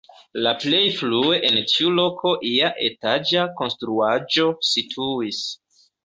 La 0.45 0.51
plej 0.61 0.85
frue 0.99 1.35
en 1.49 1.57
tiu 1.73 1.91
loko 1.99 2.31
ia 2.51 2.69
etaĝa 2.87 3.43
konstruaĵo 3.59 4.47
situis. 4.71 5.43